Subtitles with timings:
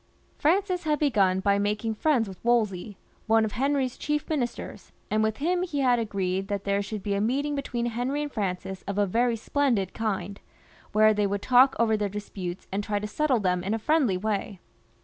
[0.35, 5.37] Francis had begun by making friends with Wolsey, one of Henry's chief ministers, and with
[5.37, 8.29] him he had agreed that there should be a meeting between Henry I I ■
[8.31, 9.93] ii 1 9^ m I XXXV.] FRANCIS I, 247 arid Francis of a very splendid
[9.93, 10.39] kind,
[10.93, 14.17] where they would talk over their disputes and try to settle theln in a friendly
[14.17, 14.59] way.